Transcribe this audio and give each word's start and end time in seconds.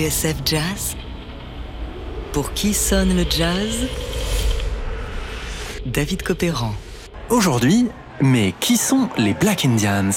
TSF 0.00 0.36
Jazz. 0.46 0.96
Pour 2.32 2.54
qui 2.54 2.72
sonne 2.72 3.14
le 3.14 3.24
jazz? 3.28 3.86
David 5.84 6.22
Copéran. 6.22 6.72
Aujourd'hui, 7.28 7.86
mais 8.22 8.54
qui 8.60 8.78
sont 8.78 9.10
les 9.18 9.34
Black 9.34 9.66
Indians? 9.66 10.08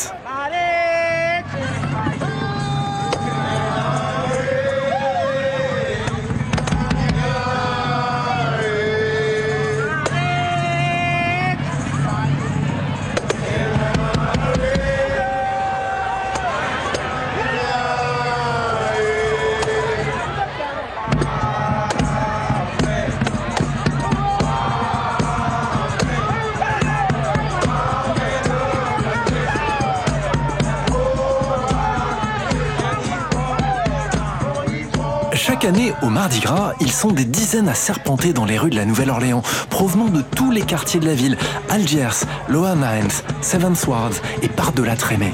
Chaque 35.64 35.76
année, 35.76 35.94
au 36.02 36.10
Mardi 36.10 36.42
Gras, 36.42 36.74
ils 36.82 36.92
sont 36.92 37.12
des 37.12 37.24
dizaines 37.24 37.70
à 37.70 37.74
serpenter 37.74 38.34
dans 38.34 38.44
les 38.44 38.58
rues 38.58 38.70
de 38.70 38.76
la 38.76 38.84
Nouvelle-Orléans, 38.84 39.42
provenant 39.70 40.10
de 40.10 40.22
tous 40.22 40.52
les 40.52 40.60
quartiers 40.60 41.00
de 41.00 41.06
la 41.06 41.16
ville, 41.16 41.38
Algiers, 41.70 42.26
Lower 42.50 42.76
Mines, 42.76 43.08
Seven 43.40 43.74
Swords 43.74 44.16
et 44.42 44.50
par-delà 44.50 44.98
Trémé. 44.98 45.32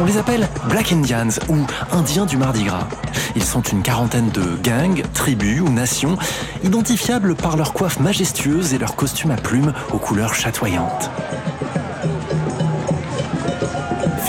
On 0.00 0.04
les 0.06 0.18
appelle 0.18 0.48
Black 0.68 0.90
Indians 0.90 1.38
ou 1.48 1.58
Indiens 1.92 2.26
du 2.26 2.36
Mardi 2.36 2.64
Gras. 2.64 2.88
Ils 3.36 3.44
sont 3.44 3.62
une 3.62 3.82
quarantaine 3.82 4.30
de 4.30 4.58
gangs, 4.60 5.04
tribus 5.14 5.60
ou 5.60 5.68
nations, 5.68 6.18
identifiables 6.64 7.36
par 7.36 7.56
leur 7.56 7.72
coiffe 7.72 8.00
majestueuse 8.00 8.74
et 8.74 8.78
leurs 8.78 8.96
costumes 8.96 9.30
à 9.30 9.36
plumes 9.36 9.72
aux 9.92 9.98
couleurs 9.98 10.34
chatoyantes. 10.34 11.12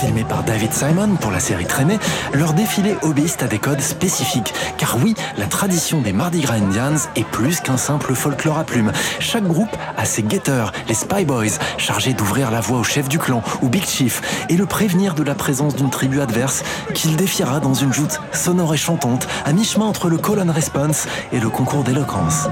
Filmé 0.04 0.24
par 0.24 0.42
David 0.42 0.70
Simon 0.74 1.16
pour 1.18 1.30
la 1.30 1.40
série 1.40 1.64
Traînée, 1.64 1.98
leur 2.34 2.52
défilé 2.52 2.94
obéissent 3.00 3.38
à 3.40 3.46
des 3.46 3.58
codes 3.58 3.80
spécifiques. 3.80 4.52
Car 4.76 4.98
oui, 5.02 5.14
la 5.38 5.46
tradition 5.46 6.02
des 6.02 6.12
Mardi 6.12 6.42
Gras 6.42 6.56
Indians 6.56 6.98
est 7.16 7.24
plus 7.24 7.60
qu'un 7.60 7.78
simple 7.78 8.14
folklore 8.14 8.58
à 8.58 8.64
plumes. 8.64 8.92
Chaque 9.18 9.46
groupe 9.46 9.74
a 9.96 10.04
ses 10.04 10.22
guetteurs, 10.22 10.72
les 10.88 10.94
Spy 10.94 11.24
Boys, 11.24 11.58
chargés 11.78 12.12
d'ouvrir 12.12 12.50
la 12.50 12.60
voie 12.60 12.80
au 12.80 12.84
chef 12.84 13.08
du 13.08 13.18
clan 13.18 13.42
ou 13.62 13.70
Big 13.70 13.86
Chief 13.86 14.20
et 14.50 14.58
le 14.58 14.66
prévenir 14.66 15.14
de 15.14 15.22
la 15.22 15.34
présence 15.34 15.74
d'une 15.74 15.88
tribu 15.88 16.20
adverse 16.20 16.64
qu'il 16.92 17.16
défiera 17.16 17.60
dans 17.60 17.74
une 17.74 17.94
joute 17.94 18.20
sonore 18.32 18.74
et 18.74 18.78
chantante, 18.78 19.26
à 19.46 19.54
mi-chemin 19.54 19.86
entre 19.86 20.10
le 20.10 20.18
call 20.18 20.38
and 20.40 20.52
response 20.52 21.06
et 21.32 21.40
le 21.40 21.48
concours 21.48 21.82
d'éloquence. 21.82 22.46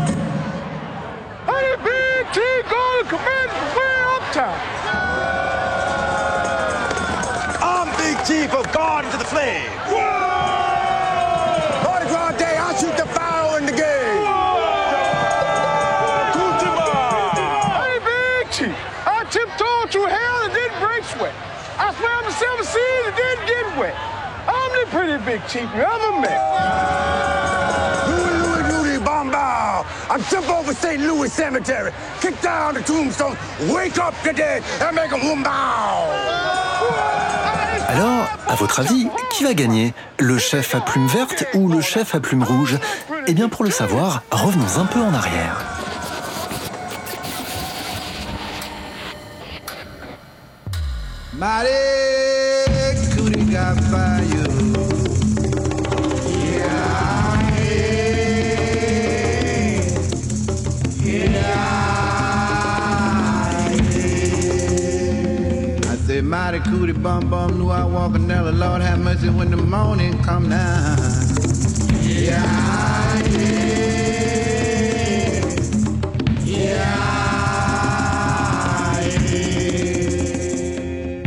I'm 8.32 8.48
Chief 8.48 8.54
of 8.54 8.72
Garden 8.72 9.10
to 9.10 9.18
the 9.18 9.24
Flame. 9.24 9.68
Mardi 11.84 12.06
Gras 12.08 12.32
Day, 12.38 12.56
I 12.56 12.74
shoot 12.80 12.96
the 12.96 13.04
foul 13.04 13.56
in 13.56 13.66
the 13.66 13.72
game. 13.72 14.24
Honey 17.76 18.00
Big 18.00 18.50
T, 18.50 18.72
I 19.04 19.24
tiptoed 19.28 19.90
through 19.92 20.06
hell 20.06 20.44
and 20.44 20.54
didn't 20.54 20.80
break 20.80 21.04
sweat. 21.04 21.34
I 21.76 21.92
swam 21.92 22.24
the 22.24 22.32
seven 22.32 22.64
seas 22.64 23.06
and 23.06 23.16
didn't 23.16 23.46
get 23.46 23.78
wet. 23.78 23.94
I'm 24.48 24.80
the 24.80 24.86
pretty 24.88 25.22
big 25.26 25.46
chief 25.46 25.68
you 25.76 25.82
ever 25.82 26.20
met. 26.20 26.40
Louie, 28.08 28.32
Louie, 28.40 28.64
Louie, 28.72 29.04
bombao. 29.04 29.84
I 30.08 30.16
jump 30.30 30.48
over 30.48 30.72
St. 30.72 31.02
Louis 31.02 31.30
Cemetery, 31.30 31.92
kick 32.22 32.40
down 32.40 32.74
the 32.74 32.80
tombstone, 32.80 33.36
wake 33.68 33.98
up 33.98 34.14
the 34.24 34.32
dead, 34.32 34.62
and 34.80 34.96
make 34.96 35.10
them 35.10 35.20
wumbow. 35.20 36.62
Alors, 37.88 38.26
à 38.48 38.54
votre 38.54 38.80
avis, 38.80 39.08
qui 39.30 39.44
va 39.44 39.54
gagner? 39.54 39.92
Le 40.18 40.38
chef 40.38 40.74
à 40.74 40.80
plumes 40.80 41.08
vertes 41.08 41.44
ou 41.54 41.68
le 41.68 41.80
chef 41.80 42.14
à 42.14 42.20
plumes 42.20 42.44
rouges 42.44 42.78
Eh 43.26 43.34
bien, 43.34 43.48
pour 43.48 43.64
le 43.64 43.70
savoir, 43.70 44.22
revenons 44.30 44.78
un 44.78 44.86
peu 44.86 45.00
en 45.00 45.12
arrière. 45.12 45.58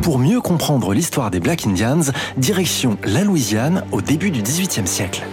Pour 0.01 0.19
mieux 0.19 0.39
comprendre 0.39 0.93
l'histoire 0.93 1.31
des 1.31 1.39
Black 1.39 1.65
Indians, 1.67 2.01
direction 2.37 2.97
la 3.03 3.23
Louisiane 3.23 3.83
au 3.91 4.01
début 4.01 4.31
du 4.31 4.41
XVIIIe 4.41 4.87
siècle. 4.87 5.23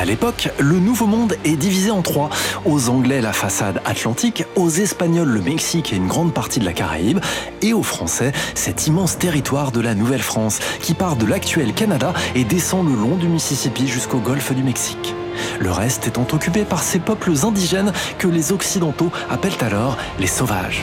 À 0.00 0.06
l'époque, 0.06 0.48
le 0.58 0.78
Nouveau 0.78 1.04
Monde 1.04 1.36
est 1.44 1.56
divisé 1.56 1.90
en 1.90 2.00
trois. 2.00 2.30
Aux 2.64 2.88
Anglais, 2.88 3.20
la 3.20 3.34
façade 3.34 3.82
atlantique, 3.84 4.46
aux 4.56 4.70
Espagnols, 4.70 5.28
le 5.28 5.42
Mexique 5.42 5.92
et 5.92 5.96
une 5.96 6.06
grande 6.06 6.32
partie 6.32 6.58
de 6.58 6.64
la 6.64 6.72
Caraïbe, 6.72 7.20
et 7.60 7.74
aux 7.74 7.82
Français, 7.82 8.32
cet 8.54 8.86
immense 8.86 9.18
territoire 9.18 9.72
de 9.72 9.80
la 9.82 9.94
Nouvelle-France, 9.94 10.60
qui 10.80 10.94
part 10.94 11.16
de 11.16 11.26
l'actuel 11.26 11.74
Canada 11.74 12.14
et 12.34 12.44
descend 12.44 12.88
le 12.88 12.94
long 12.94 13.16
du 13.16 13.28
Mississippi 13.28 13.86
jusqu'au 13.86 14.20
golfe 14.20 14.54
du 14.54 14.62
Mexique. 14.62 15.14
Le 15.60 15.70
reste 15.70 16.06
étant 16.06 16.26
occupé 16.32 16.64
par 16.64 16.82
ces 16.82 16.98
peuples 16.98 17.32
indigènes 17.42 17.92
que 18.16 18.26
les 18.26 18.52
Occidentaux 18.52 19.12
appellent 19.28 19.52
alors 19.60 19.98
les 20.18 20.26
sauvages. 20.26 20.82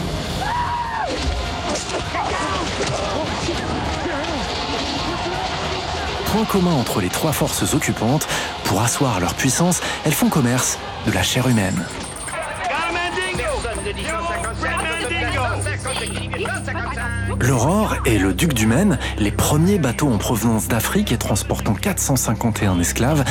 Point 6.27 6.45
commun 6.45 6.73
entre 6.73 7.01
les 7.01 7.09
trois 7.09 7.31
forces 7.31 7.73
occupantes, 7.73 8.27
pour 8.67 8.81
asseoir 8.81 9.19
leur 9.19 9.33
puissance, 9.33 9.81
elles 10.05 10.13
font 10.13 10.29
commerce 10.29 10.77
de 11.05 11.11
la 11.11 11.23
chair 11.23 11.47
humaine. 11.47 11.85
L'Aurore 17.39 17.95
et 18.05 18.17
le 18.17 18.33
Duc 18.33 18.53
du 18.53 18.67
Maine, 18.67 18.99
les 19.19 19.31
premiers 19.31 19.79
bateaux 19.79 20.09
en 20.09 20.17
provenance 20.17 20.67
d'Afrique 20.67 21.11
et 21.11 21.17
transportant 21.17 21.75
451 21.75 22.79
esclaves, 22.79 23.23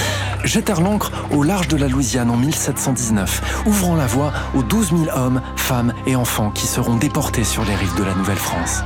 jettèrent 0.45 0.81
l'ancre 0.81 1.13
au 1.33 1.43
large 1.43 1.69
de 1.69 1.77
la 1.77 1.89
Louisiane 1.89 2.31
en 2.31 2.37
1719, 2.37 3.65
ouvrant 3.67 3.95
la 3.95 4.07
voie 4.07 4.33
aux 4.55 4.63
12 4.63 4.89
000 5.05 5.19
hommes, 5.19 5.43
femmes 5.57 5.93
et 6.07 6.17
enfants 6.17 6.51
qui 6.51 6.67
seront 6.67 6.97
déportés 6.97 7.45
sur 7.45 7.65
les 7.65 7.75
rives 7.75 7.97
de 7.97 8.05
la 8.05 8.15
Nouvelle-France. 8.15 8.83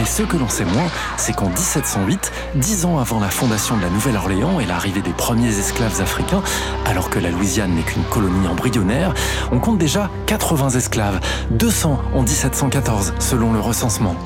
Mais 0.00 0.06
ce 0.06 0.22
que 0.22 0.38
l'on 0.38 0.48
sait 0.48 0.64
moins, 0.64 0.88
c'est 1.18 1.34
qu'en 1.34 1.50
1708, 1.50 2.32
dix 2.54 2.86
ans 2.86 2.98
avant 2.98 3.20
la 3.20 3.28
fondation 3.28 3.76
de 3.76 3.82
la 3.82 3.90
Nouvelle-Orléans 3.90 4.58
et 4.58 4.64
l'arrivée 4.64 5.02
des 5.02 5.12
premiers 5.12 5.58
esclaves 5.58 6.00
africains, 6.00 6.42
alors 6.86 7.10
que 7.10 7.18
la 7.18 7.28
Louisiane 7.28 7.74
n'est 7.74 7.82
qu'une 7.82 8.04
colonie 8.04 8.48
embryonnaire, 8.48 9.12
on 9.52 9.58
compte 9.58 9.76
déjà 9.76 10.08
80 10.24 10.70
esclaves, 10.70 11.20
200 11.50 12.00
en 12.14 12.22
1714 12.22 13.12
selon 13.18 13.52
le 13.52 13.60
recensement. 13.60 14.16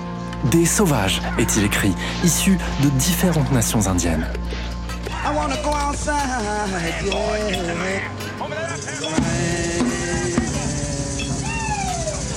Des 0.44 0.64
sauvages, 0.64 1.20
est-il 1.38 1.64
écrit, 1.64 1.96
issus 2.22 2.56
de 2.84 2.88
différentes 2.90 3.50
nations 3.50 3.88
indiennes. 3.88 4.28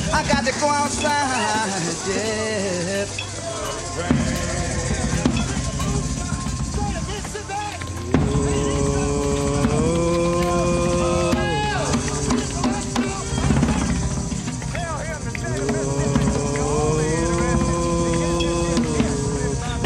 I 0.09 0.23
got 0.23 0.43
to 0.45 0.59
go 0.59 0.67
outside, 0.67 1.11
yeah. 2.07 3.26
But 3.97 4.05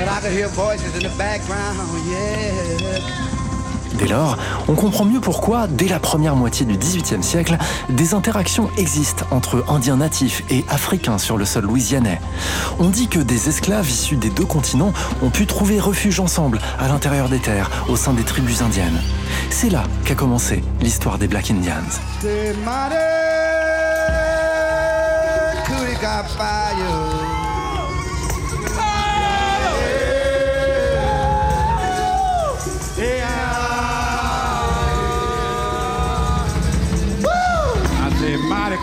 I 0.08 0.20
could 0.22 0.32
hear 0.34 0.50
voices 0.50 0.94
in 0.96 1.04
the 1.04 1.16
background, 1.18 1.91
on 4.68 4.76
comprend 4.76 5.06
mieux 5.06 5.20
pourquoi, 5.20 5.68
dès 5.68 5.88
la 5.88 6.00
première 6.00 6.36
moitié 6.36 6.66
du 6.66 6.78
XVIIIe 6.78 7.24
siècle, 7.24 7.58
des 7.90 8.14
interactions 8.14 8.70
existent 8.78 9.26
entre 9.32 9.64
Indiens 9.68 9.98
natifs 9.98 10.44
et 10.50 10.66
Africains 10.70 11.18
sur 11.18 11.38
le 11.38 11.46
sol 11.46 11.66
louisianais. 11.66 12.20
On 12.80 12.90
dit 12.90 13.08
que 13.08 13.20
des 13.20 13.50
esclaves 13.50 13.90
issus 13.90 14.18
des 14.18 14.30
deux 14.30 14.46
continents 14.46 14.94
ont 15.22 15.30
pu 15.30 15.46
trouver 15.46 15.80
refuge 15.80 16.20
ensemble 16.20 16.60
à 16.80 16.88
l'intérieur 16.88 17.30
des 17.30 17.40
terres, 17.40 17.70
au 17.88 17.96
sein 17.96 18.14
des 18.14 18.24
tribus 18.24 18.62
indiennes. 18.62 19.00
C'est 19.50 19.70
là 19.70 19.84
qu'a 20.06 20.16
commencé 20.16 20.64
l'histoire 20.82 21.18
des 21.18 21.28
Black 21.28 21.52
Indians. 21.52 21.72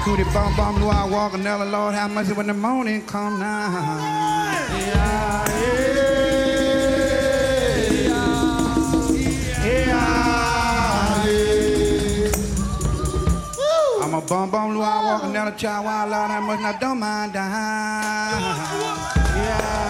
Cootie 0.05 0.25
bum 0.33 0.55
bum 0.57 0.75
blue 0.77 0.89
I 0.89 1.05
walk 1.05 1.35
another 1.35 1.65
Lord 1.65 1.95
have 1.95 2.11
mercy 2.11 2.33
when 2.33 2.47
the 2.47 2.55
morning 2.55 3.03
come 3.07 3.39
now. 3.39 3.99
Yeah, 4.79 5.47
yeah, 9.65 9.87
yeah, 9.87 10.43
I'm 14.03 14.15
a 14.15 14.21
bum 14.21 14.51
bum 14.51 14.71
blue 14.73 14.83
I 14.83 15.05
walk 15.05 15.23
another 15.25 15.57
child 15.57 15.85
wild 15.87 16.11
Lord 16.11 16.31
have 16.31 16.43
mercy 16.45 16.65
I 16.65 16.79
don't 16.79 16.99
mind 16.99 17.33
dying. 17.33 18.43
Yeah. 19.37 19.88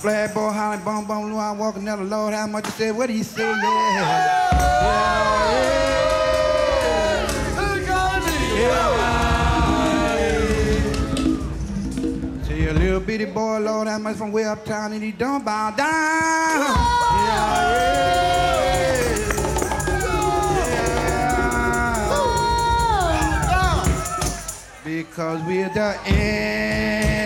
Flag 0.00 0.32
boy 0.32 0.50
hollering, 0.50 0.84
bum 0.84 1.04
bum, 1.06 1.28
blue, 1.28 1.38
I'm 1.38 1.58
walking 1.58 1.84
down 1.84 1.98
the 1.98 2.04
Lord, 2.04 2.32
how 2.32 2.46
much 2.46 2.66
you 2.66 2.70
say? 2.70 2.92
What 2.92 3.08
do 3.08 3.14
you 3.14 3.24
say? 3.24 3.42
Yeah. 3.42 3.56
Yeah, 8.54 8.94
yeah. 11.98 12.42
See 12.44 12.66
a 12.68 12.72
little 12.72 13.00
bitty 13.00 13.24
boy, 13.24 13.58
Lord, 13.58 13.88
how 13.88 13.98
much 13.98 14.16
from 14.16 14.30
way 14.30 14.44
uptown, 14.44 14.92
and 14.92 15.02
he 15.02 15.10
don't 15.10 15.44
bow 15.44 15.72
down. 15.72 15.88
Yeah, 17.26 17.48
yeah. 22.14 22.44
Because 24.84 25.42
we're 25.42 25.68
the 25.70 25.98
engine. 26.06 27.17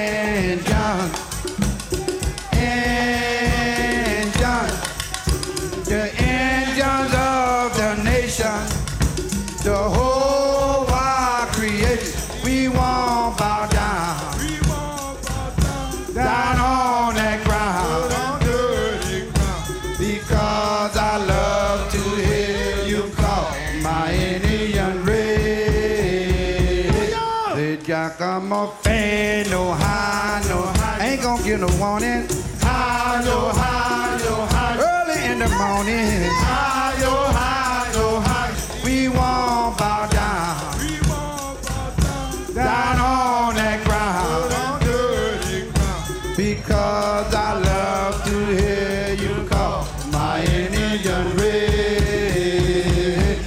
Giacomo 28.32 28.69
fan, 28.81 29.50
no 29.50 29.73
high, 29.73 30.43
no 30.49 30.62
high, 30.62 31.05
ain't 31.05 31.20
gonna 31.23 31.43
get 31.43 31.61
no 31.61 31.67
warning. 31.79 32.26
High, 32.62 33.23
no 33.26 33.50
high, 33.50 34.17
no 34.25 34.46
high 34.46 34.79
Early 34.81 35.25
in 35.31 35.38
the 35.38 35.49
morning. 35.50 36.31
High, 36.32 36.94
oh, 37.05 37.31
high, 37.31 37.93
oh, 37.96 38.20
high. 38.25 38.55
We 38.84 39.08
won't 39.08 39.76
bow 39.76 40.06
down. 40.08 40.79
We 40.81 40.93
won't 41.11 41.61
bow 41.62 41.93
down. 42.00 42.55
Down 42.55 42.99
on 43.00 43.55
that 43.56 43.84
ground. 43.84 44.52
On 44.55 44.81
dirty 44.81 45.70
ground. 45.73 46.35
Because 46.35 47.35
I 47.35 47.58
love 47.58 48.25
to 48.25 48.46
hear 48.56 49.12
you 49.12 49.44
call 49.46 49.87
my 50.11 50.43
Indian 50.44 51.37
red. 51.37 51.76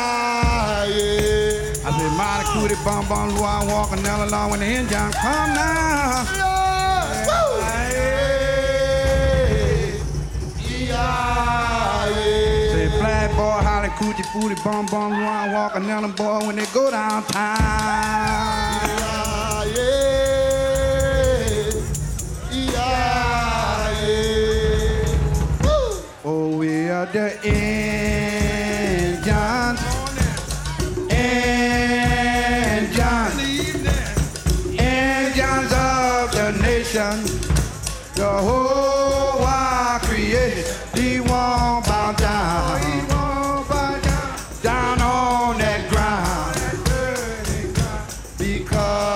with 2.63 2.73
it, 2.73 2.85
bum 2.85 3.07
bum, 3.09 3.31
I 3.39 3.65
walk 3.67 3.93
another 3.93 4.25
along 4.25 4.51
when 4.51 4.61
the 4.61 4.67
engine 4.67 5.13
come 5.13 5.55
now. 5.55 6.25
Yeah. 6.35 7.27
Woo. 7.29 7.63
Say 12.73 12.89
black 12.99 13.31
boy, 13.33 13.61
holly 13.67 13.89
coochie 13.99 14.27
booty, 14.33 14.55
bum 14.63 14.87
bum, 14.87 15.13
I 15.13 15.53
walk 15.53 15.77
another 15.77 16.09
boy 16.09 16.47
when 16.47 16.57
they 16.57 16.67
go 16.67 16.91
downtown. 16.91 18.18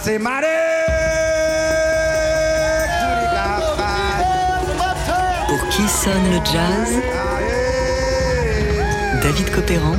say, 0.00 0.18
mighty. 0.18 0.46
Pour 5.48 5.68
qui 5.70 5.88
sonne 5.88 6.30
le 6.30 6.40
jazz? 6.44 7.02
David 9.22 9.50
Copéran 9.50 9.96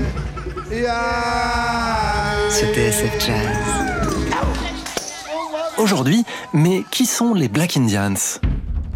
sur 2.50 2.68
TSF 2.74 3.20
Jazz. 3.20 3.58
Aujourd'hui, 5.78 6.24
mais 6.54 6.84
qui 6.92 7.06
sont 7.06 7.34
les 7.34 7.48
Black 7.48 7.78
Indians? 7.78 8.40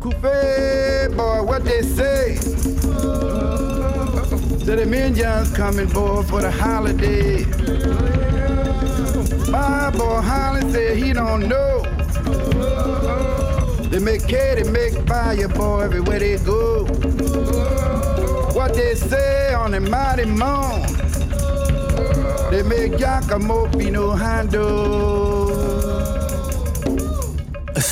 Coupé, 0.01 1.07
boy, 1.15 1.41
what 1.45 1.62
they 1.62 1.81
say? 1.81 2.38
That 4.65 4.77
the 4.77 4.93
Indians 4.93 5.51
coming, 5.55 5.88
boy, 5.88 6.24
for 6.24 6.41
the 6.41 6.51
holiday. 6.51 7.45
My 9.53 9.91
boy 9.91 10.19
Holly 10.19 10.62
said 10.72 10.98
he 10.98 11.13
don't 11.13 11.48
know. 11.48 11.83
They 13.91 14.00
make 14.00 14.25
Katie 14.27 14.67
make 14.67 14.93
fire, 15.07 15.48
boy, 15.48 15.81
everywhere 15.81 16.17
they 16.17 16.38
go. 16.39 16.86
What 18.55 18.74
they 18.74 18.95
say 18.95 19.53
on 19.53 19.69
the 19.69 19.79
mighty 19.79 20.25
moon. 20.25 20.81
They 22.50 22.63
make 22.63 22.98
Giacomo 22.98 23.69
Pino 23.69 24.13
handle. 24.13 25.33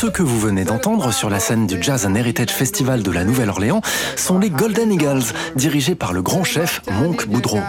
Ceux 0.01 0.09
que 0.09 0.23
vous 0.23 0.39
venez 0.39 0.63
d'entendre 0.63 1.13
sur 1.13 1.29
la 1.29 1.39
scène 1.39 1.67
du 1.67 1.77
Jazz 1.79 2.07
and 2.07 2.15
Heritage 2.15 2.49
Festival 2.49 3.03
de 3.03 3.11
la 3.11 3.23
Nouvelle-Orléans 3.23 3.81
sont 4.15 4.39
les 4.39 4.49
Golden 4.49 4.91
Eagles, 4.91 5.21
dirigés 5.55 5.93
par 5.93 6.11
le 6.11 6.23
grand 6.23 6.43
chef 6.43 6.81
Monk 6.91 7.27
Boudreau. 7.27 7.59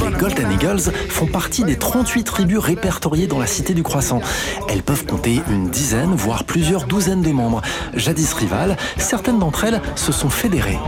Les 0.00 0.18
Golden 0.18 0.50
Eagles 0.50 0.90
font 1.10 1.26
partie 1.26 1.64
des 1.64 1.76
38 1.76 2.24
tribus 2.24 2.58
répertoriées 2.58 3.26
dans 3.26 3.38
la 3.38 3.46
Cité 3.46 3.74
du 3.74 3.82
Croissant. 3.82 4.22
Elles 4.70 4.82
peuvent 4.82 5.04
compter 5.04 5.42
une 5.50 5.68
dizaine, 5.68 6.14
voire 6.14 6.44
plusieurs 6.44 6.84
douzaines 6.84 7.20
de 7.20 7.32
membres. 7.32 7.60
Jadis 7.92 8.32
rivales, 8.32 8.78
certaines 8.96 9.38
d'entre 9.38 9.64
elles 9.64 9.82
se 9.94 10.10
sont 10.10 10.30
fédérées. 10.30 10.78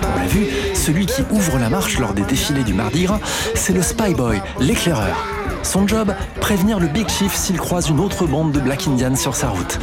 On 0.00 0.18
l'a 0.18 0.26
vu, 0.26 0.46
celui 0.74 1.06
qui 1.06 1.22
ouvre 1.30 1.58
la 1.58 1.68
marche 1.68 1.98
lors 1.98 2.12
des 2.12 2.22
défilés 2.22 2.64
du 2.64 2.74
Mardi 2.74 3.04
Gras, 3.04 3.20
c'est 3.54 3.72
le 3.72 3.82
Spy 3.82 4.14
Boy, 4.14 4.40
l'éclaireur. 4.60 5.16
Son 5.62 5.86
job, 5.86 6.14
prévenir 6.40 6.78
le 6.80 6.86
Big 6.86 7.08
Chief 7.08 7.34
s'il 7.34 7.58
croise 7.58 7.88
une 7.88 8.00
autre 8.00 8.26
bande 8.26 8.52
de 8.52 8.60
Black 8.60 8.86
Indians 8.86 9.16
sur 9.16 9.34
sa 9.34 9.48
route. 9.48 9.78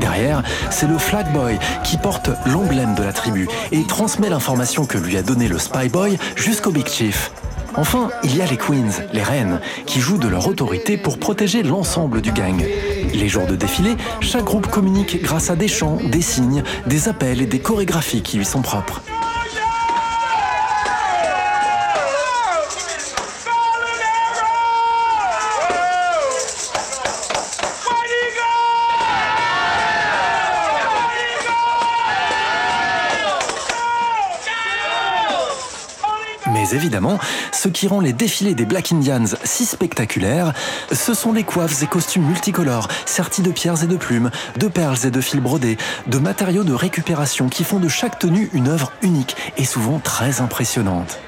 Derrière, 0.00 0.42
c'est 0.70 0.86
le 0.86 0.98
Flag 0.98 1.32
Boy 1.32 1.58
qui 1.84 1.96
porte 1.98 2.30
l'emblème 2.46 2.94
de 2.94 3.02
la 3.02 3.12
tribu 3.12 3.48
et 3.70 3.84
transmet 3.86 4.30
l'information 4.30 4.86
que 4.86 4.98
lui 4.98 5.16
a 5.16 5.22
donnée 5.22 5.48
le 5.48 5.58
Spy 5.58 5.88
Boy 5.88 6.18
jusqu'au 6.36 6.70
Big 6.70 6.88
Chief. 6.88 7.30
Enfin, 7.76 8.10
il 8.24 8.36
y 8.36 8.42
a 8.42 8.46
les 8.46 8.56
Queens, 8.56 9.04
les 9.12 9.22
reines, 9.22 9.60
qui 9.86 10.00
jouent 10.00 10.18
de 10.18 10.28
leur 10.28 10.46
autorité 10.48 10.96
pour 10.96 11.18
protéger 11.18 11.62
l'ensemble 11.62 12.20
du 12.20 12.32
gang. 12.32 12.62
Les 13.14 13.28
jours 13.28 13.46
de 13.46 13.56
défilé, 13.56 13.96
chaque 14.20 14.44
groupe 14.44 14.66
communique 14.66 15.22
grâce 15.22 15.50
à 15.50 15.56
des 15.56 15.68
chants, 15.68 15.98
des 16.10 16.22
signes, 16.22 16.62
des 16.86 17.08
appels 17.08 17.40
et 17.40 17.46
des 17.46 17.60
chorégraphies 17.60 18.22
qui 18.22 18.38
lui 18.38 18.44
sont 18.44 18.62
propres. 18.62 19.02
Évidemment, 36.72 37.18
ce 37.52 37.68
qui 37.68 37.88
rend 37.88 38.00
les 38.00 38.12
défilés 38.12 38.54
des 38.54 38.64
Black 38.64 38.92
Indians 38.92 39.24
si 39.44 39.64
spectaculaires, 39.64 40.52
ce 40.92 41.14
sont 41.14 41.32
les 41.32 41.44
coiffes 41.44 41.82
et 41.82 41.86
costumes 41.86 42.24
multicolores, 42.24 42.88
sertis 43.06 43.42
de 43.42 43.50
pierres 43.50 43.82
et 43.82 43.86
de 43.86 43.96
plumes, 43.96 44.30
de 44.56 44.68
perles 44.68 44.98
et 45.04 45.10
de 45.10 45.20
fils 45.20 45.40
brodés, 45.40 45.78
de 46.06 46.18
matériaux 46.18 46.64
de 46.64 46.72
récupération 46.72 47.48
qui 47.48 47.64
font 47.64 47.78
de 47.78 47.88
chaque 47.88 48.18
tenue 48.18 48.50
une 48.52 48.68
œuvre 48.68 48.92
unique 49.02 49.36
et 49.56 49.64
souvent 49.64 49.98
très 49.98 50.40
impressionnante. 50.40 51.18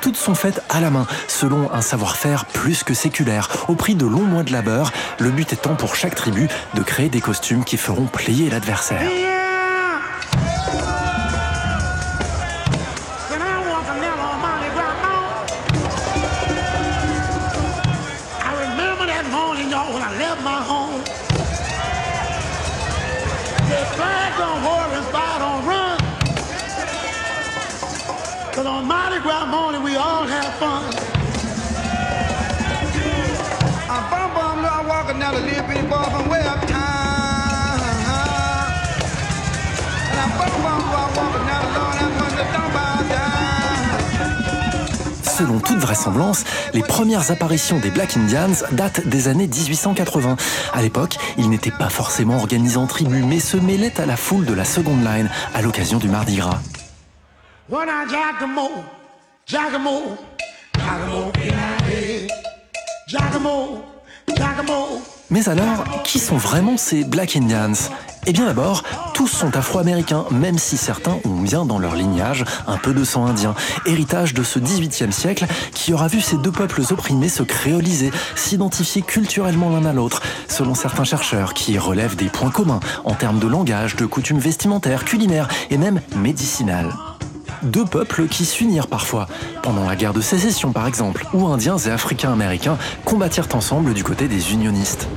Toutes 0.00 0.16
sont 0.16 0.34
faites 0.34 0.62
à 0.68 0.80
la 0.80 0.90
main, 0.90 1.06
selon 1.28 1.72
un 1.72 1.80
savoir-faire 1.80 2.44
plus 2.46 2.82
que 2.82 2.94
séculaire, 2.94 3.48
au 3.68 3.74
prix 3.74 3.94
de 3.94 4.04
longs 4.04 4.24
mois 4.24 4.42
de 4.42 4.52
labeur, 4.52 4.92
le 5.18 5.30
but 5.30 5.52
étant 5.52 5.76
pour 5.76 5.96
chaque 5.96 6.14
tribu 6.14 6.48
de 6.74 6.82
créer 6.82 7.08
des 7.08 7.20
costumes 7.20 7.64
qui 7.64 7.76
feront 7.76 8.06
plier 8.06 8.50
l'adversaire. 8.50 9.08
Selon 45.36 45.58
toute 45.58 45.78
vraisemblance, 45.78 46.44
les 46.72 46.82
premières 46.82 47.30
apparitions 47.30 47.78
des 47.80 47.90
Black 47.90 48.16
Indians 48.16 48.54
datent 48.72 49.06
des 49.06 49.28
années 49.28 49.48
1880. 49.48 50.36
À 50.72 50.80
l'époque, 50.80 51.18
ils 51.36 51.50
n'étaient 51.50 51.70
pas 51.70 51.90
forcément 51.90 52.36
organisés 52.36 52.76
en 52.76 52.86
tribus, 52.86 53.24
mais 53.24 53.40
se 53.40 53.56
mêlaient 53.56 54.00
à 54.00 54.06
la 54.06 54.16
foule 54.16 54.46
de 54.46 54.54
la 54.54 54.64
seconde 54.64 55.04
line 55.04 55.28
à 55.54 55.60
l'occasion 55.60 55.98
du 55.98 56.08
Mardi 56.08 56.36
Gras. 56.36 56.60
Mais 65.30 65.48
alors, 65.50 65.84
qui 66.02 66.18
sont 66.18 66.38
vraiment 66.38 66.78
ces 66.78 67.04
Black 67.04 67.36
Indians? 67.36 67.74
Eh 68.26 68.32
bien 68.32 68.46
d'abord, 68.46 68.84
tous 69.12 69.28
sont 69.28 69.54
afro-américains, 69.54 70.24
même 70.30 70.58
si 70.58 70.78
certains 70.78 71.18
ont 71.26 71.40
bien 71.42 71.66
dans 71.66 71.78
leur 71.78 71.94
lignage 71.94 72.46
un 72.66 72.78
peu 72.78 72.94
de 72.94 73.04
sang 73.04 73.26
indien, 73.26 73.54
héritage 73.84 74.32
de 74.32 74.42
ce 74.42 74.58
18e 74.58 75.10
siècle 75.10 75.44
qui 75.74 75.92
aura 75.92 76.08
vu 76.08 76.22
ces 76.22 76.38
deux 76.38 76.52
peuples 76.52 76.80
opprimés 76.90 77.28
se 77.28 77.42
créoliser, 77.42 78.12
s'identifier 78.36 79.02
culturellement 79.02 79.68
l'un 79.68 79.84
à 79.84 79.92
l'autre, 79.92 80.22
selon 80.48 80.74
certains 80.74 81.04
chercheurs 81.04 81.52
qui 81.52 81.78
relèvent 81.78 82.16
des 82.16 82.30
points 82.30 82.50
communs 82.50 82.80
en 83.04 83.12
termes 83.12 83.40
de 83.40 83.46
langage, 83.46 83.96
de 83.96 84.06
coutumes 84.06 84.38
vestimentaires, 84.38 85.04
culinaires 85.04 85.48
et 85.68 85.76
même 85.76 86.00
médicinales 86.16 86.94
deux 87.64 87.84
peuples 87.84 88.28
qui 88.28 88.44
s'unirent 88.44 88.86
parfois, 88.86 89.26
pendant 89.62 89.84
la 89.84 89.96
guerre 89.96 90.12
de 90.12 90.20
sécession 90.20 90.72
par 90.72 90.86
exemple, 90.86 91.26
où 91.32 91.46
Indiens 91.46 91.78
et 91.78 91.90
Africains 91.90 92.32
américains 92.32 92.78
combattirent 93.04 93.48
ensemble 93.54 93.94
du 93.94 94.04
côté 94.04 94.28
des 94.28 94.52
unionistes. 94.52 95.08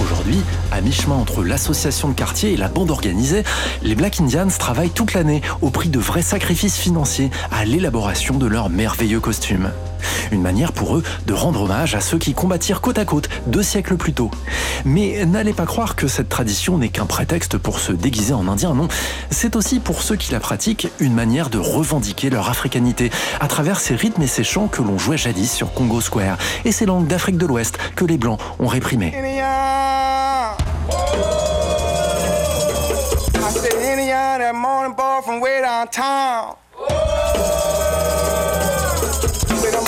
Aujourd'hui, 0.00 0.40
à 0.72 0.80
mi-chemin 0.80 1.16
entre 1.16 1.44
l'association 1.44 2.08
de 2.08 2.14
quartier 2.14 2.52
et 2.52 2.56
la 2.56 2.68
bande 2.68 2.90
organisée, 2.90 3.42
les 3.82 3.94
Black 3.94 4.20
Indians 4.20 4.48
travaillent 4.58 4.90
toute 4.90 5.14
l'année 5.14 5.42
au 5.62 5.70
prix 5.70 5.88
de 5.88 5.98
vrais 5.98 6.22
sacrifices 6.22 6.76
financiers 6.76 7.30
à 7.50 7.64
l'élaboration 7.64 8.36
de 8.36 8.46
leurs 8.46 8.70
merveilleux 8.70 9.20
costumes. 9.20 9.70
Une 10.32 10.42
manière 10.42 10.72
pour 10.72 10.96
eux 10.96 11.02
de 11.26 11.32
rendre 11.32 11.62
hommage 11.62 11.94
à 11.94 12.00
ceux 12.00 12.18
qui 12.18 12.34
combattirent 12.34 12.80
côte 12.80 12.98
à 12.98 13.04
côte 13.04 13.28
deux 13.46 13.62
siècles 13.62 13.96
plus 13.96 14.12
tôt. 14.12 14.30
Mais 14.84 15.24
n'allez 15.26 15.52
pas 15.52 15.66
croire 15.66 15.96
que 15.96 16.08
cette 16.08 16.28
tradition 16.28 16.78
n'est 16.78 16.88
qu'un 16.88 17.06
prétexte 17.06 17.58
pour 17.58 17.78
se 17.78 17.92
déguiser 17.92 18.34
en 18.34 18.48
indien, 18.48 18.74
non. 18.74 18.88
C'est 19.30 19.56
aussi 19.56 19.80
pour 19.80 20.02
ceux 20.02 20.16
qui 20.16 20.32
la 20.32 20.40
pratiquent 20.40 20.88
une 21.00 21.14
manière 21.14 21.50
de 21.50 21.58
revendiquer 21.58 22.30
leur 22.30 22.48
africanité 22.48 23.10
à 23.40 23.48
travers 23.48 23.80
ces 23.80 23.94
rythmes 23.94 24.22
et 24.22 24.26
ces 24.26 24.44
chants 24.44 24.68
que 24.68 24.82
l'on 24.82 24.98
jouait 24.98 25.18
jadis 25.18 25.52
sur 25.52 25.72
Congo 25.72 26.00
Square 26.00 26.38
et 26.64 26.72
ces 26.72 26.86
langues 26.86 27.06
d'Afrique 27.06 27.38
de 27.38 27.46
l'Ouest 27.46 27.78
que 27.96 28.04
les 28.04 28.18
Blancs 28.18 28.40
ont 28.58 28.66
réprimées. 28.66 29.12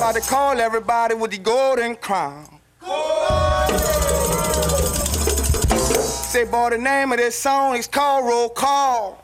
About 0.09 0.23
to 0.23 0.31
call 0.31 0.61
everybody 0.61 1.17
with 1.17 1.33
the 1.33 1.39
golden 1.39 1.97
crown. 1.97 2.61
Say, 6.31 6.45
boy, 6.45 6.71
the 6.71 6.79
name 6.79 7.11
of 7.11 7.19
this 7.19 7.35
song 7.35 7.77
is 7.77 7.89
called 7.89 8.25
Roll 8.25 8.49
Call. 8.51 9.21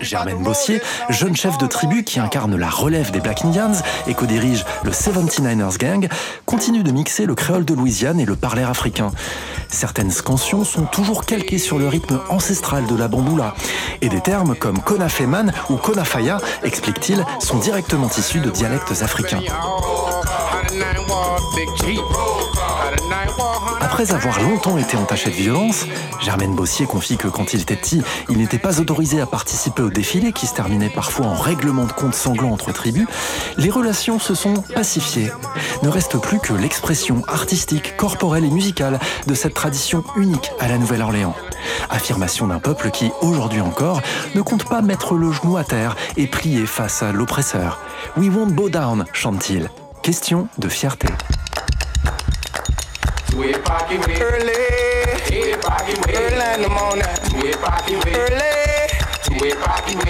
Germaine 0.00 0.42
Bossier, 0.42 0.80
jeune 1.08 1.36
chef 1.36 1.58
de 1.58 1.66
tribu 1.66 2.04
qui 2.04 2.20
incarne 2.20 2.56
la 2.56 2.68
relève 2.68 3.10
des 3.10 3.20
Black 3.20 3.44
Indians 3.44 3.72
et 4.06 4.14
co-dirige 4.14 4.64
le 4.84 4.90
79ers 4.90 5.78
Gang, 5.78 6.08
continue 6.46 6.82
de 6.82 6.90
mixer 6.90 7.26
le 7.26 7.34
créole 7.34 7.64
de 7.64 7.74
Louisiane 7.74 8.20
et 8.20 8.24
le 8.24 8.36
parler 8.36 8.62
africain. 8.62 9.10
Certaines 9.68 10.10
scansions 10.10 10.64
sont 10.64 10.84
toujours 10.84 11.24
calquées 11.24 11.58
sur 11.58 11.78
le 11.78 11.88
rythme 11.88 12.20
ancestral 12.28 12.86
de 12.86 12.96
la 12.96 13.08
bamboula. 13.08 13.54
Et 14.00 14.08
des 14.08 14.20
termes 14.20 14.54
comme 14.54 14.80
konafeman 14.80 15.52
ou 15.68 15.76
konafaya, 15.76 16.38
explique-t-il, 16.62 17.24
sont 17.40 17.58
directement 17.58 18.08
issus 18.16 18.40
de 18.40 18.50
dialectes 18.50 19.02
africains. 19.02 19.40
Après 24.00 24.14
avoir 24.14 24.40
longtemps 24.40 24.78
été 24.78 24.96
entaché 24.96 25.28
de 25.28 25.34
violence, 25.34 25.84
Germaine 26.22 26.54
Bossier 26.54 26.86
confie 26.86 27.18
que 27.18 27.28
quand 27.28 27.52
il 27.52 27.60
était 27.60 27.76
petit, 27.76 28.00
il 28.30 28.38
n'était 28.38 28.58
pas 28.58 28.80
autorisé 28.80 29.20
à 29.20 29.26
participer 29.26 29.82
au 29.82 29.90
défilé 29.90 30.32
qui 30.32 30.46
se 30.46 30.54
terminait 30.54 30.88
parfois 30.88 31.26
en 31.26 31.34
règlement 31.34 31.84
de 31.84 31.92
compte 31.92 32.14
sanglant 32.14 32.50
entre 32.50 32.72
tribus, 32.72 33.06
les 33.58 33.68
relations 33.68 34.18
se 34.18 34.34
sont 34.34 34.54
pacifiées. 34.74 35.30
Ne 35.82 35.90
reste 35.90 36.16
plus 36.16 36.40
que 36.40 36.54
l'expression 36.54 37.22
artistique, 37.28 37.94
corporelle 37.98 38.46
et 38.46 38.50
musicale 38.50 38.98
de 39.26 39.34
cette 39.34 39.52
tradition 39.52 40.02
unique 40.16 40.50
à 40.60 40.68
la 40.68 40.78
Nouvelle-Orléans. 40.78 41.36
Affirmation 41.90 42.46
d'un 42.46 42.58
peuple 42.58 42.90
qui, 42.90 43.12
aujourd'hui 43.20 43.60
encore, 43.60 44.00
ne 44.34 44.40
compte 44.40 44.64
pas 44.64 44.80
mettre 44.80 45.12
le 45.14 45.30
genou 45.30 45.58
à 45.58 45.64
terre 45.64 45.94
et 46.16 46.26
prier 46.26 46.64
face 46.64 47.02
à 47.02 47.12
l'oppresseur. 47.12 47.82
We 48.16 48.30
won't 48.34 48.54
bow 48.54 48.70
down, 48.70 49.04
chante-t-il. 49.12 49.68
Question 50.02 50.48
de 50.56 50.70
fierté. 50.70 51.08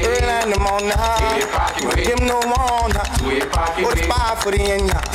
Early 0.03 0.35
in 0.43 0.51
the 0.51 0.59
morning, 0.59 0.91
give 2.05 2.19
him 2.19 2.27
no 2.27 2.41
warning. 2.43 2.99
Put 3.85 3.95
a 3.95 3.97
spy 4.03 4.35
for 4.43 4.51
the 4.51 4.59
end, 4.61 4.91
got 4.91 5.15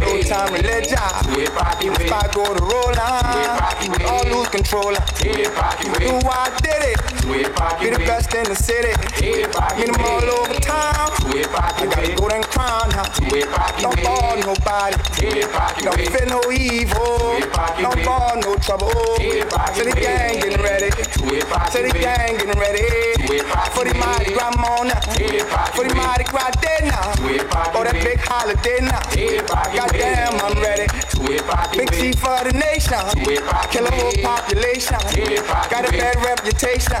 no 0.00 0.16
time 0.22 0.48
to 0.54 0.62
let 0.62 0.88
job. 0.88 1.26
If 1.36 1.52
I 2.12 2.26
go 2.32 2.54
to 2.54 2.64
roll 2.64 2.96
on, 2.96 3.60
all 4.06 4.24
lose 4.32 4.48
control. 4.48 4.94
Do 6.00 6.12
why 6.24 6.48
I 6.48 6.50
did 6.62 6.82
it. 6.88 6.96
Be 7.80 7.90
the 7.90 7.98
best 8.06 8.32
in 8.34 8.44
the 8.44 8.54
city. 8.54 8.94
Meet 9.20 9.52
them 9.92 10.04
all 10.06 10.24
over 10.40 10.54
town. 10.60 11.10
I 11.26 11.28
gotta 11.84 12.14
go 12.14 12.28
and 12.28 12.45
huh? 12.58 13.80
Don't 13.80 14.00
fall 14.00 14.36
nobody. 14.38 14.96
Don't 15.82 16.00
feel 16.08 16.26
no 16.26 16.40
evil. 16.50 17.40
Don't 17.80 18.00
fall 18.04 18.36
no 18.40 18.56
trouble. 18.56 18.90
Say 19.74 19.84
the 19.84 19.96
gang 20.00 20.40
getting 20.40 20.62
ready. 20.62 20.90
Say 21.70 21.82
the 21.88 21.98
gang 21.98 22.36
getting 22.36 22.58
ready. 22.58 22.84
For 23.72 23.84
the 23.84 23.94
Mardi 23.98 24.32
Gras 24.32 24.56
morning. 24.56 24.96
For 25.74 25.84
the 25.86 25.94
Mardi 25.94 26.24
Gras. 26.24 26.56
Oh, 26.88 27.84
that 27.84 27.92
big 28.02 28.20
holiday 28.20 28.80
now. 28.80 29.02
Goddamn, 29.74 30.40
I'm 30.40 30.56
ready. 30.62 30.86
Big 31.76 31.90
chief 31.92 32.16
for 32.16 32.40
the 32.44 32.52
nation. 32.52 33.04
Kill 33.70 33.86
a 33.86 33.90
whole 33.90 34.16
population. 34.22 34.96
Got 35.68 35.88
a 35.88 35.92
bad 35.92 36.16
reputation. 36.24 36.96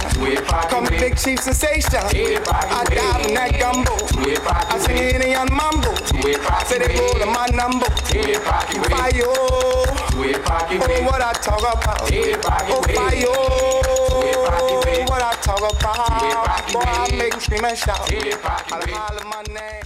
Call 0.68 0.82
me 0.82 0.90
Big 0.98 1.16
Chief 1.16 1.40
Sensation. 1.40 2.04
I 2.04 2.84
dive 2.84 3.26
in 3.26 3.34
that 3.34 3.56
gumbo. 3.58 3.96
I 4.68 4.78
sing 4.78 4.98
it 4.98 5.24
in 5.24 5.45
young 5.46 5.56
mumble. 5.56 5.96
Say 6.66 6.78
they 6.78 6.98
roll 6.98 7.26
my 7.32 7.46
number. 7.52 7.86
Fire. 8.88 9.22
Oh, 9.26 9.84
what 11.04 11.22
I 11.22 11.32
talk 11.34 11.60
about. 11.60 12.10
Oh, 12.70 12.82
fire. 12.94 13.26
What 15.06 15.22
I 15.22 15.34
talk 15.42 15.58
about. 15.58 16.72
Boy, 16.72 16.80
I 16.80 17.16
make 17.16 17.40
scream 17.40 17.64
and 17.64 17.78
shout. 17.78 18.10
Holla, 18.10 18.86
holla 18.88 19.24
my 19.24 19.42
name. 19.52 19.85